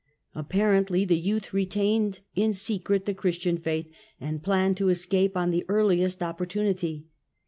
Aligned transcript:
Apparently 0.33 1.05
the 1.05 1.15
youth 1.19 1.53
retained 1.53 2.21
in 2.35 2.55
secret 2.55 3.05
the 3.05 3.13
Christian 3.13 3.59
faith, 3.59 3.87
and 4.19 4.41
planned 4.43 4.75
to 4.77 4.89
escape 4.89 5.37
on 5.37 5.51
the 5.51 5.63
earliest 5.67 6.23
opportunity. 6.23 7.05